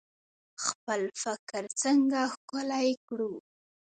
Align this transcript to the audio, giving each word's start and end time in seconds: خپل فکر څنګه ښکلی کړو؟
خپل 0.65 1.01
فکر 1.23 1.63
څنګه 1.81 2.19
ښکلی 2.33 2.89
کړو؟ 3.07 3.33